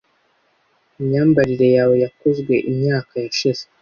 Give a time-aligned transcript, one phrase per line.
[1.01, 3.63] Imyambarire yawe yakozwe imyaka yashize